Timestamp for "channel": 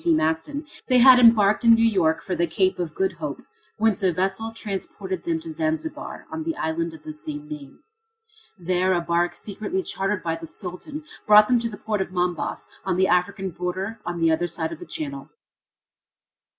14.87-15.29